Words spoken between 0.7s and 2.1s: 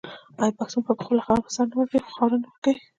په خپله خاوره سر نه ورکوي